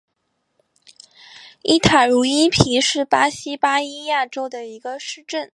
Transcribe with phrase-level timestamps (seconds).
[1.61, 5.47] 伊塔茹伊皮是巴西巴伊亚州的一个市镇。